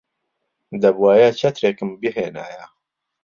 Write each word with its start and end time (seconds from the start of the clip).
دەبوایە 0.81 1.29
چەترێکم 1.39 1.89
بهێنایە. 2.01 2.65